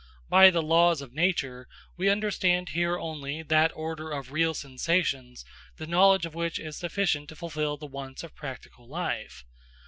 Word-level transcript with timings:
By 0.29 0.49
the 0.49 0.63
laws 0.63 1.03
of 1.03 1.13
nature, 1.13 1.67
we 1.95 2.09
understand 2.09 2.69
here 2.69 2.97
only 2.97 3.43
that 3.43 3.71
order 3.75 4.09
of 4.09 4.31
real 4.31 4.55
sensations, 4.55 5.45
the 5.77 5.85
knowledge 5.85 6.25
of 6.25 6.33
which 6.33 6.57
is 6.57 6.75
sufficient 6.75 7.29
to 7.29 7.35
fulfil 7.35 7.77
the 7.77 7.85
wants 7.85 8.23
of 8.23 8.33
practical 8.33 8.87
life. 8.89 9.45